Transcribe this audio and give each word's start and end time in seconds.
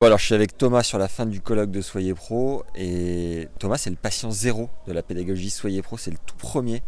Bon, 0.00 0.06
alors 0.06 0.20
je 0.20 0.26
suis 0.26 0.34
avec 0.36 0.56
Thomas 0.56 0.84
sur 0.84 0.96
la 0.98 1.08
fin 1.08 1.26
du 1.26 1.40
colloque 1.40 1.72
de 1.72 1.80
Soyez 1.80 2.14
Pro. 2.14 2.62
Et 2.76 3.48
Thomas 3.58 3.78
c'est 3.78 3.90
le 3.90 3.96
patient 3.96 4.30
zéro 4.30 4.70
de 4.86 4.92
la 4.92 5.02
pédagogie 5.02 5.50
Soyez 5.50 5.82
Pro, 5.82 5.96
c'est 5.98 6.12
le 6.12 6.18
tout 6.24 6.36
premier 6.36 6.82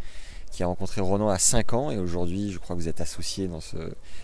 qui 0.52 0.62
a 0.62 0.66
rencontré 0.68 1.00
Ronan 1.00 1.28
à 1.28 1.36
5 1.38 1.72
ans. 1.72 1.90
Et 1.90 1.98
aujourd'hui 1.98 2.52
je 2.52 2.60
crois 2.60 2.76
que 2.76 2.80
vous 2.80 2.88
êtes 2.88 3.00
associé 3.00 3.48
dans 3.48 3.60
ce, 3.60 3.78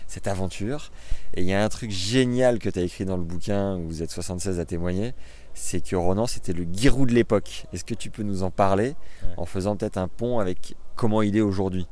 cette 0.07 0.27
aventure. 0.27 0.93
Et 1.33 1.41
il 1.41 1.47
y 1.49 1.53
a 1.53 1.61
un 1.61 1.67
truc 1.67 1.91
génial 1.91 2.59
que 2.59 2.69
tu 2.69 2.79
as 2.79 2.81
écrit 2.81 3.03
dans 3.03 3.17
le 3.17 3.23
bouquin 3.23 3.75
où 3.75 3.87
vous 3.89 4.03
êtes 4.03 4.09
76 4.11 4.57
à 4.61 4.63
témoigner, 4.63 5.13
c'est 5.53 5.81
que 5.81 5.97
Ronan 5.97 6.25
c'était 6.25 6.53
le 6.53 6.65
Giroud 6.71 7.09
de 7.09 7.13
l'époque. 7.13 7.65
Est-ce 7.73 7.83
que 7.83 7.93
tu 7.93 8.09
peux 8.09 8.23
nous 8.23 8.43
en 8.43 8.51
parler 8.51 8.95
en 9.35 9.45
faisant 9.45 9.75
peut-être 9.75 9.97
un 9.97 10.07
pont 10.07 10.39
avec 10.39 10.75
comment 10.95 11.21
il 11.21 11.35
est 11.35 11.41
aujourd'hui? 11.41 11.87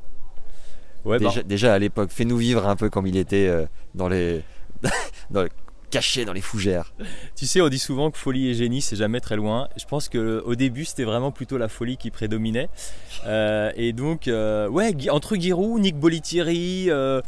Ouais, 1.04 1.18
bah, 1.18 1.28
déjà, 1.28 1.42
déjà 1.42 1.74
à 1.74 1.78
l'époque, 1.78 2.08
fais-nous 2.10 2.38
vivre 2.38 2.66
un 2.66 2.74
peu 2.74 2.88
comme 2.88 3.06
il 3.06 3.18
était 3.18 3.48
euh, 3.48 3.66
dans 3.94 4.08
les, 4.08 4.42
dans 5.30 5.42
le- 5.42 5.50
caché 5.90 6.24
dans 6.24 6.32
les 6.32 6.40
fougères. 6.40 6.92
tu 7.36 7.46
sais, 7.46 7.60
on 7.60 7.68
dit 7.68 7.78
souvent 7.78 8.10
que 8.10 8.18
folie 8.18 8.48
et 8.48 8.54
génie, 8.54 8.82
c'est 8.82 8.96
jamais 8.96 9.20
très 9.20 9.36
loin. 9.36 9.68
Je 9.76 9.84
pense 9.84 10.08
que 10.08 10.42
au 10.44 10.54
début, 10.54 10.84
c'était 10.84 11.04
vraiment 11.04 11.30
plutôt 11.30 11.58
la 11.58 11.68
folie 11.68 11.96
qui 11.96 12.10
prédominait. 12.10 12.68
Euh, 13.26 13.72
et 13.74 13.92
donc, 13.92 14.28
euh, 14.28 14.68
ouais, 14.68 14.94
entre 15.10 15.34
Giroud, 15.34 15.80
Nick 15.80 15.96
Bolitieri, 15.96 16.86
euh, 16.90 17.20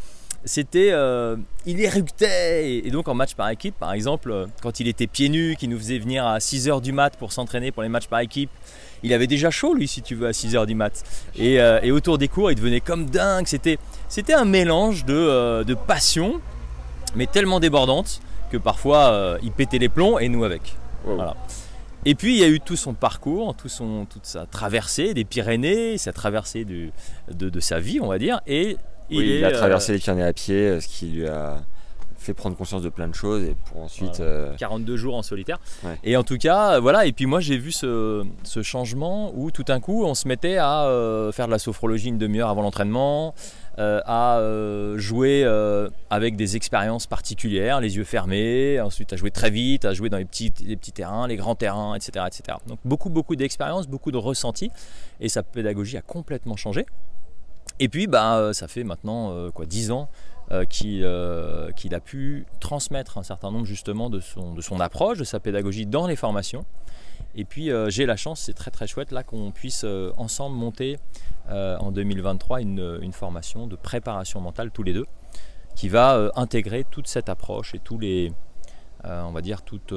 c'était, 0.45 0.93
il 1.67 1.81
éructait. 1.81 2.71
Et, 2.71 2.87
et 2.87 2.91
donc 2.93 3.09
en 3.09 3.15
match 3.15 3.35
par 3.35 3.49
équipe, 3.49 3.75
par 3.77 3.93
exemple, 3.95 4.47
quand 4.63 4.79
il 4.79 4.87
était 4.87 5.09
pieds 5.09 5.29
nus, 5.29 5.57
qu'il 5.59 5.71
nous 5.71 5.79
faisait 5.79 5.99
venir 5.99 6.25
à 6.25 6.39
6h 6.39 6.81
du 6.83 6.93
mat 6.93 7.17
pour 7.17 7.33
s'entraîner 7.33 7.73
pour 7.73 7.83
les 7.83 7.89
matchs 7.89 8.07
par 8.07 8.21
équipe. 8.21 8.51
Il 9.03 9.13
avait 9.13 9.27
déjà 9.27 9.51
chaud 9.51 9.75
lui 9.75 9.89
si 9.89 10.03
tu 10.03 10.15
veux 10.15 10.29
à 10.29 10.31
6h 10.31 10.67
du 10.67 10.77
mat. 10.77 11.03
Et, 11.37 11.55
et 11.55 11.91
autour 11.91 12.17
des 12.17 12.29
cours 12.29 12.53
il 12.53 12.55
devenait 12.55 12.81
comme 12.81 13.07
dingue. 13.07 13.47
C'était, 13.49 13.79
c'était 14.09 14.35
un 14.35 14.45
mélange 14.45 15.05
de, 15.05 15.65
de 15.65 15.75
passion, 15.75 16.41
mais 17.17 17.27
tellement 17.27 17.59
débordante 17.59 18.21
que 18.51 18.57
parfois 18.57 19.11
euh, 19.13 19.39
il 19.43 19.53
pétait 19.53 19.79
les 19.79 19.89
plombs 19.89 20.19
et 20.19 20.29
nous 20.29 20.45
avec. 20.45 20.75
Wow. 21.07 21.17
Voilà. 21.17 21.37
Et 22.05 22.15
puis 22.15 22.35
il 22.37 22.41
y 22.41 22.45
a 22.45 22.49
eu 22.49 22.61
tout 22.61 22.77
son 22.77 22.95
parcours, 22.95 23.55
tout 23.57 23.69
son, 23.69 24.07
toute 24.07 24.25
sa 24.27 24.47
traversée 24.47 25.15
des 25.15 25.25
Pyrénées, 25.25 25.99
sa 25.99 26.13
traversée 26.13 26.65
du- 26.65 26.93
de, 27.31 27.49
de 27.51 27.61
sa 27.61 27.81
vie 27.81 28.01
on 28.01 28.07
va 28.07 28.19
dire. 28.19 28.41
Et 28.47 28.77
il, 29.11 29.19
Oui, 29.19 29.31
est, 29.33 29.39
il 29.39 29.45
a 29.45 29.49
euh, 29.49 29.53
traversé 29.59 29.93
les 29.93 29.99
Pyrénées 29.99 30.23
à 30.25 30.33
pied, 30.33 30.55
euh, 30.69 30.81
ce 30.81 30.87
qui 30.89 31.07
lui 31.07 31.27
a 31.27 31.59
fait 32.29 32.35
prendre 32.35 32.57
conscience 32.57 32.83
de 32.83 32.89
plein 32.91 33.09
de 33.09 33.15
choses 33.15 33.43
et 33.43 33.57
pour 33.67 33.83
ensuite. 33.83 34.17
Voilà. 34.17 34.31
euh, 34.31 34.57
42 34.57 34.97
jours 34.97 35.15
en 35.17 35.23
solitaire. 35.23 35.59
Ouais. 35.83 35.99
Et 36.05 36.17
en 36.17 36.23
tout 36.23 36.37
cas, 36.37 36.75
euh, 36.75 36.81
voilà. 36.81 37.07
Et 37.07 37.13
puis 37.13 37.27
moi, 37.27 37.41
j'ai 37.41 37.57
vu 37.57 37.73
ce, 37.73 38.25
ce 38.45 38.63
changement 38.63 39.33
où 39.35 39.51
tout 39.51 39.65
d'un 39.65 39.81
coup, 39.81 40.05
on 40.05 40.15
se 40.15 40.29
mettait 40.29 40.59
à 40.59 40.85
euh, 40.85 41.33
faire 41.33 41.47
de 41.47 41.53
la 41.53 41.59
sophrologie 41.59 42.09
une 42.09 42.19
demi-heure 42.19 42.49
avant 42.51 42.63
l'entraînement, 42.63 43.35
euh, 43.79 44.01
à 44.05 44.39
euh, 44.39 44.99
jouer 44.99 45.45
avec 46.11 46.37
des 46.37 46.57
expériences 46.57 47.07
particulières, 47.07 47.81
les 47.81 47.97
yeux 47.97 48.05
fermés, 48.05 48.81
ensuite 48.81 49.13
à 49.13 49.17
jouer 49.17 49.31
très 49.31 49.51
vite, 49.51 49.85
à 49.85 49.95
jouer 49.95 50.09
dans 50.11 50.19
les 50.19 50.25
petits, 50.25 50.53
les 50.65 50.77
petits 50.77 50.93
terrains, 50.93 51.27
les 51.27 51.37
grands 51.37 51.55
terrains, 51.55 51.95
etc. 51.95 52.27
etc. 52.27 52.59
Donc 52.67 52.79
beaucoup, 52.85 53.09
beaucoup 53.09 53.37
d'expériences, 53.37 53.87
beaucoup 53.89 54.11
de 54.13 54.19
ressentis. 54.19 54.71
Et 55.21 55.29
sa 55.29 55.43
pédagogie 55.43 55.97
a 55.97 56.03
complètement 56.03 56.57
changé. 56.57 56.87
Et 57.81 57.89
puis, 57.89 58.07
bah, 58.07 58.39
euh, 58.39 58.53
ça 58.53 58.69
fait 58.69 58.85
maintenant 58.85 59.33
euh, 59.33 59.51
quoi, 59.51 59.67
10 59.67 59.91
ans 59.93 60.09
euh, 60.51 60.65
qu'il 60.65 61.05
a 61.05 62.01
pu 62.01 62.47
transmettre 62.61 63.19
un 63.19 63.23
certain 63.23 63.51
nombre 63.51 63.67
justement 63.67 64.11
de 64.11 64.21
son, 64.21 64.55
de 64.55 64.61
son 64.61 64.81
approche, 64.81 65.19
de 65.19 65.25
sa 65.25 65.41
pédagogie 65.41 65.87
dans 65.87 66.07
les 66.07 66.17
formations. 66.17 66.65
Et 67.35 67.45
puis 67.45 67.71
j'ai 67.89 68.07
la 68.07 68.17
chance, 68.17 68.41
c'est 68.41 68.55
très 68.55 68.71
très 68.71 68.87
chouette 68.87 69.13
là 69.13 69.23
qu'on 69.23 69.53
puisse 69.53 69.85
ensemble 70.17 70.57
monter 70.57 70.99
en 71.49 71.93
2023 71.93 72.63
une, 72.63 72.99
une 73.03 73.13
formation 73.13 73.67
de 73.67 73.77
préparation 73.77 74.41
mentale 74.41 74.71
tous 74.73 74.83
les 74.83 74.93
deux, 74.93 75.07
qui 75.77 75.89
va 75.89 76.33
intégrer 76.35 76.85
toute 76.91 77.07
cette 77.07 77.29
approche 77.29 77.75
et 77.75 77.79
tous 77.79 77.99
les, 77.99 78.33
on 79.05 79.31
va 79.31 79.43
dire 79.43 79.63
toutes 79.63 79.95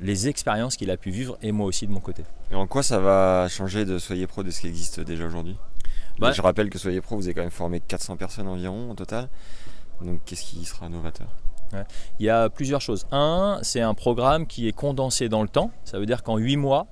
les 0.00 0.28
expériences 0.28 0.76
qu'il 0.76 0.90
a 0.90 0.96
pu 0.96 1.10
vivre 1.10 1.36
et 1.42 1.52
moi 1.52 1.66
aussi 1.66 1.86
de 1.86 1.92
mon 1.92 2.00
côté. 2.00 2.24
Et 2.50 2.54
en 2.54 2.66
quoi 2.66 2.82
ça 2.82 2.98
va 2.98 3.46
changer 3.48 3.84
de 3.84 3.98
Soyez 3.98 4.26
Pro 4.26 4.42
de 4.42 4.50
ce 4.50 4.62
qui 4.62 4.66
existe 4.66 5.00
déjà 5.00 5.26
aujourd'hui? 5.26 5.56
Bah- 6.18 6.32
Je 6.32 6.42
rappelle 6.42 6.70
que 6.70 6.78
Soyez 6.78 7.00
Pro, 7.00 7.16
vous 7.16 7.24
avez 7.26 7.34
quand 7.34 7.42
même 7.42 7.50
formé 7.50 7.80
400 7.80 8.16
personnes 8.16 8.48
environ 8.48 8.90
au 8.90 8.94
total. 8.94 9.28
Donc 10.02 10.20
qu'est-ce 10.24 10.42
qui 10.42 10.64
sera 10.64 10.88
novateur? 10.88 11.28
Il 12.20 12.26
y 12.26 12.30
a 12.30 12.48
plusieurs 12.48 12.80
choses. 12.80 13.06
Un, 13.10 13.58
c'est 13.62 13.80
un 13.80 13.94
programme 13.94 14.46
qui 14.46 14.68
est 14.68 14.72
condensé 14.72 15.28
dans 15.28 15.42
le 15.42 15.48
temps. 15.48 15.70
Ça 15.84 15.98
veut 15.98 16.06
dire 16.06 16.22
qu'en 16.22 16.36
8 16.38 16.56
mois, 16.56 16.86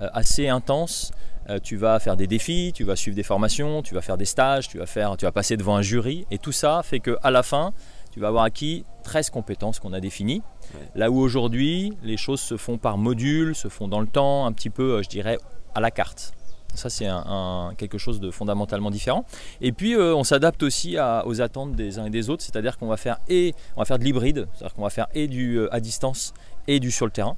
euh, 0.00 0.08
assez 0.12 0.48
intense, 0.48 1.12
euh, 1.50 1.58
tu 1.62 1.76
vas 1.76 1.98
faire 1.98 2.16
des 2.16 2.26
défis, 2.26 2.72
tu 2.74 2.84
vas 2.84 2.96
suivre 2.96 3.16
des 3.16 3.22
formations, 3.22 3.82
tu 3.82 3.94
vas 3.94 4.00
faire 4.00 4.16
des 4.16 4.24
stages, 4.24 4.68
tu 4.68 4.78
vas, 4.78 4.86
faire, 4.86 5.16
tu 5.16 5.24
vas 5.24 5.32
passer 5.32 5.56
devant 5.56 5.76
un 5.76 5.82
jury. 5.82 6.26
Et 6.30 6.38
tout 6.38 6.52
ça 6.52 6.82
fait 6.84 7.00
qu'à 7.00 7.30
la 7.30 7.42
fin, 7.42 7.72
tu 8.12 8.20
vas 8.20 8.28
avoir 8.28 8.44
acquis 8.44 8.84
13 9.02 9.30
compétences 9.30 9.80
qu'on 9.80 9.92
a 9.92 10.00
définies. 10.00 10.42
Ouais. 10.74 10.80
Là 10.94 11.10
où 11.10 11.18
aujourd'hui, 11.18 11.92
les 12.02 12.16
choses 12.16 12.40
se 12.40 12.56
font 12.56 12.78
par 12.78 12.96
module, 12.98 13.54
se 13.54 13.68
font 13.68 13.88
dans 13.88 14.00
le 14.00 14.06
temps, 14.06 14.46
un 14.46 14.52
petit 14.52 14.70
peu, 14.70 14.98
euh, 14.98 15.02
je 15.02 15.08
dirais, 15.08 15.38
à 15.74 15.80
la 15.80 15.90
carte. 15.90 16.32
Ça, 16.74 16.90
c'est 16.90 17.06
un, 17.06 17.24
un- 17.26 17.74
quelque 17.76 17.98
chose 17.98 18.20
de 18.20 18.30
fondamentalement 18.30 18.90
différent. 18.90 19.24
Et 19.60 19.72
puis, 19.72 19.94
euh, 19.94 20.14
on 20.14 20.24
s'adapte 20.24 20.62
aussi 20.62 20.96
à- 20.98 21.26
aux 21.26 21.40
attentes 21.40 21.72
des 21.74 21.98
uns 21.98 22.06
et 22.06 22.10
des 22.10 22.30
autres, 22.30 22.42
c'est-à-dire 22.42 22.76
qu'on 22.78 22.88
va 22.88 22.96
faire 22.96 23.18
et 23.28 23.54
on 23.76 23.80
va 23.80 23.84
faire 23.84 23.98
de 23.98 24.04
l'hybride, 24.04 24.46
c'est-à-dire 24.54 24.74
qu'on 24.74 24.82
va 24.82 24.90
faire 24.90 25.06
et 25.14 25.28
du 25.28 25.56
euh, 25.58 25.72
à 25.74 25.80
distance 25.80 26.34
et 26.66 26.80
du 26.80 26.90
sur 26.90 27.06
le 27.06 27.12
terrain. 27.12 27.36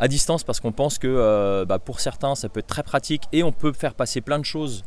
À 0.00 0.08
distance 0.08 0.42
parce 0.42 0.58
qu'on 0.60 0.72
pense 0.72 0.98
que 0.98 1.06
euh, 1.06 1.64
bah, 1.64 1.78
pour 1.78 2.00
certains, 2.00 2.34
ça 2.34 2.48
peut 2.48 2.60
être 2.60 2.66
très 2.66 2.82
pratique 2.82 3.22
et 3.32 3.42
on 3.44 3.52
peut 3.52 3.72
faire 3.72 3.94
passer 3.94 4.20
plein 4.20 4.38
de 4.40 4.44
choses. 4.44 4.84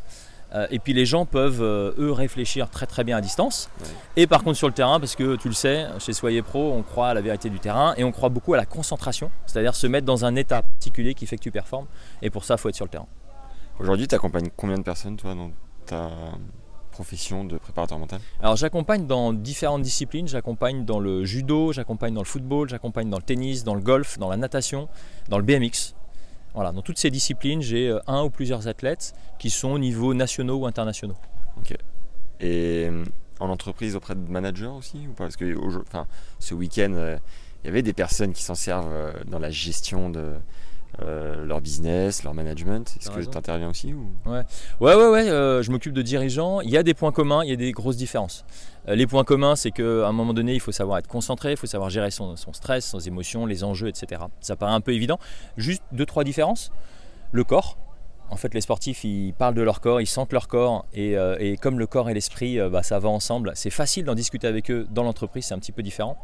Et 0.71 0.79
puis 0.79 0.93
les 0.93 1.05
gens 1.05 1.25
peuvent, 1.25 1.61
eux, 1.61 2.11
réfléchir 2.13 2.69
très 2.69 2.85
très 2.85 3.03
bien 3.03 3.17
à 3.17 3.21
distance. 3.21 3.69
Ouais. 3.81 3.87
Et 4.15 4.27
par 4.27 4.43
contre 4.45 4.57
sur 4.57 4.67
le 4.67 4.73
terrain, 4.73 4.97
parce 4.97 5.13
que 5.17 5.35
tu 5.35 5.49
le 5.49 5.53
sais, 5.53 5.85
chez 5.99 6.13
Soyez 6.13 6.41
Pro, 6.41 6.71
on 6.71 6.83
croit 6.83 7.09
à 7.09 7.13
la 7.13 7.19
vérité 7.19 7.49
du 7.49 7.59
terrain 7.59 7.93
et 7.97 8.05
on 8.05 8.13
croit 8.13 8.29
beaucoup 8.29 8.53
à 8.53 8.57
la 8.57 8.65
concentration, 8.65 9.29
c'est-à-dire 9.45 9.75
se 9.75 9.87
mettre 9.87 10.05
dans 10.05 10.23
un 10.23 10.35
état 10.37 10.61
particulier 10.61 11.15
qui 11.15 11.25
fait 11.25 11.35
que 11.35 11.43
tu 11.43 11.51
performes. 11.51 11.85
Et 12.21 12.29
pour 12.29 12.45
ça, 12.45 12.53
il 12.55 12.59
faut 12.59 12.69
être 12.69 12.75
sur 12.75 12.85
le 12.85 12.89
terrain. 12.89 13.07
Aujourd'hui, 13.79 14.07
tu 14.07 14.15
accompagnes 14.15 14.49
combien 14.55 14.77
de 14.77 14.83
personnes, 14.83 15.17
toi, 15.17 15.35
dans 15.35 15.51
ta 15.85 16.09
profession 16.91 17.45
de 17.45 17.57
préparateur 17.57 17.99
mental? 17.99 18.19
Alors 18.39 18.55
j'accompagne 18.55 19.05
dans 19.05 19.33
différentes 19.33 19.83
disciplines, 19.83 20.27
j'accompagne 20.27 20.83
dans 20.83 20.99
le 20.99 21.25
judo, 21.25 21.71
j'accompagne 21.71 22.15
dans 22.15 22.21
le 22.21 22.25
football, 22.25 22.69
j'accompagne 22.69 23.09
dans 23.09 23.17
le 23.17 23.23
tennis, 23.23 23.63
dans 23.63 23.75
le 23.75 23.81
golf, 23.81 24.17
dans 24.17 24.29
la 24.29 24.37
natation, 24.37 24.89
dans 25.29 25.37
le 25.37 25.43
BMX. 25.43 25.93
Voilà, 26.55 26.71
dans 26.71 26.81
toutes 26.81 26.97
ces 26.97 27.11
disciplines, 27.11 27.61
j'ai 27.61 27.89
euh, 27.89 27.99
un 28.07 28.23
ou 28.23 28.31
plusieurs 28.31 28.67
athlètes 28.67 29.13
qui 29.37 29.51
sont 29.51 29.69
au 29.69 29.79
niveau 29.79 30.15
nationaux 30.15 30.57
ou 30.57 30.65
internationaux. 30.65 31.15
Et 32.39 32.87
euh, 32.89 33.03
en 33.39 33.49
entreprise 33.49 33.95
auprès 33.95 34.15
de 34.15 34.31
managers 34.31 34.65
aussi 34.65 35.07
ou 35.07 35.13
pas? 35.13 35.25
Parce 35.25 35.35
que 35.35 35.55
enfin, 35.81 36.07
ce 36.39 36.53
week-end, 36.53 36.93
euh, 36.93 37.17
il 37.63 37.67
y 37.67 37.69
avait 37.69 37.81
des 37.81 37.93
personnes 37.93 38.33
qui 38.33 38.43
s'en 38.43 38.55
servent 38.55 38.91
euh, 38.91 39.11
dans 39.25 39.39
la 39.39 39.49
gestion 39.49 40.09
de 40.09 40.33
euh, 41.01 41.45
leur 41.45 41.61
business, 41.61 42.23
leur 42.23 42.33
management. 42.33 42.95
Est-ce 42.99 43.11
que 43.11 43.19
tu 43.21 43.37
interviens 43.37 43.69
aussi 43.69 43.93
ou... 43.93 44.07
Ouais, 44.25 44.43
ouais, 44.79 44.95
ouais, 44.95 45.29
euh, 45.29 45.61
je 45.61 45.71
m'occupe 45.71 45.93
de 45.93 46.01
dirigeants. 46.01 46.61
Il 46.61 46.69
y 46.69 46.77
a 46.77 46.83
des 46.83 46.93
points 46.93 47.11
communs, 47.11 47.43
il 47.43 47.49
y 47.49 47.53
a 47.53 47.55
des 47.55 47.71
grosses 47.71 47.97
différences. 47.97 48.45
Euh, 48.87 48.95
les 48.95 49.05
points 49.05 49.23
communs, 49.23 49.55
c'est 49.55 49.71
qu'à 49.71 50.07
un 50.07 50.11
moment 50.11 50.33
donné, 50.33 50.53
il 50.53 50.59
faut 50.59 50.71
savoir 50.71 50.97
être 50.97 51.07
concentré, 51.07 51.51
il 51.51 51.57
faut 51.57 51.67
savoir 51.67 51.89
gérer 51.89 52.11
son, 52.11 52.35
son 52.35 52.53
stress, 52.53 52.95
ses 52.97 53.07
émotions, 53.07 53.45
les 53.45 53.63
enjeux, 53.63 53.87
etc. 53.87 54.21
Ça 54.39 54.55
paraît 54.55 54.73
un 54.73 54.81
peu 54.81 54.93
évident. 54.93 55.19
Juste 55.57 55.83
deux, 55.91 56.05
trois 56.05 56.23
différences. 56.23 56.71
Le 57.31 57.43
corps. 57.43 57.77
En 58.29 58.35
fait, 58.35 58.53
les 58.53 58.61
sportifs, 58.61 59.03
ils 59.03 59.33
parlent 59.33 59.55
de 59.55 59.61
leur 59.61 59.79
corps, 59.79 60.01
ils 60.01 60.07
sentent 60.07 60.33
leur 60.33 60.47
corps, 60.47 60.85
et, 60.93 61.17
euh, 61.17 61.37
et 61.39 61.55
comme 61.55 61.79
le 61.79 61.87
corps 61.87 62.09
et 62.09 62.13
l'esprit, 62.13 62.59
euh, 62.59 62.69
bah, 62.69 62.83
ça 62.83 62.99
va 62.99 63.07
ensemble. 63.07 63.53
C'est 63.55 63.69
facile 63.69 64.03
d'en 64.03 64.15
discuter 64.15 64.47
avec 64.47 64.69
eux. 64.69 64.85
Dans 64.91 65.03
l'entreprise, 65.03 65.45
c'est 65.45 65.53
un 65.53 65.59
petit 65.59 65.71
peu 65.71 65.81
différent. 65.81 66.17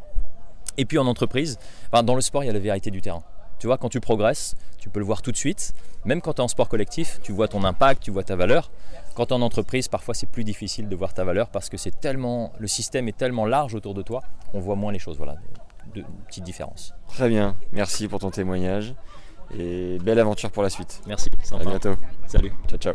Et 0.76 0.84
puis 0.84 0.98
en 0.98 1.06
entreprise, 1.06 1.58
enfin, 1.90 2.02
dans 2.02 2.14
le 2.14 2.20
sport, 2.20 2.42
il 2.42 2.48
y 2.48 2.50
a 2.50 2.52
la 2.52 2.58
vérité 2.58 2.90
du 2.90 3.00
terrain. 3.00 3.22
Tu 3.58 3.66
vois, 3.66 3.78
quand 3.78 3.88
tu 3.88 4.00
progresses, 4.00 4.54
tu 4.78 4.88
peux 4.90 4.98
le 5.00 5.06
voir 5.06 5.22
tout 5.22 5.32
de 5.32 5.36
suite. 5.36 5.72
Même 6.04 6.20
quand 6.20 6.34
tu 6.34 6.40
es 6.40 6.44
en 6.44 6.48
sport 6.48 6.68
collectif, 6.68 7.18
tu 7.22 7.32
vois 7.32 7.48
ton 7.48 7.64
impact, 7.64 8.02
tu 8.02 8.10
vois 8.10 8.24
ta 8.24 8.36
valeur. 8.36 8.70
Quand 9.14 9.26
tu 9.26 9.32
es 9.32 9.36
en 9.36 9.42
entreprise, 9.42 9.88
parfois 9.88 10.12
c'est 10.12 10.28
plus 10.28 10.44
difficile 10.44 10.88
de 10.88 10.96
voir 10.96 11.14
ta 11.14 11.24
valeur 11.24 11.48
parce 11.48 11.68
que 11.70 11.76
c'est 11.76 11.98
tellement, 12.00 12.52
le 12.58 12.66
système 12.66 13.08
est 13.08 13.16
tellement 13.16 13.46
large 13.46 13.74
autour 13.74 13.94
de 13.94 14.02
toi, 14.02 14.22
on 14.52 14.60
voit 14.60 14.74
moins 14.74 14.92
les 14.92 14.98
choses. 14.98 15.16
Voilà, 15.16 15.36
de, 15.94 16.00
de 16.02 16.06
petites 16.26 16.44
différences. 16.44 16.92
Très 17.08 17.28
bien, 17.28 17.56
merci 17.72 18.08
pour 18.08 18.18
ton 18.18 18.30
témoignage 18.30 18.94
et 19.56 19.98
belle 20.00 20.18
aventure 20.18 20.50
pour 20.50 20.62
la 20.62 20.70
suite. 20.70 21.00
Merci. 21.06 21.30
À 21.40 21.44
Sympa. 21.44 21.64
bientôt. 21.64 21.94
Salut. 22.26 22.52
Ciao 22.68 22.78
ciao. 22.78 22.94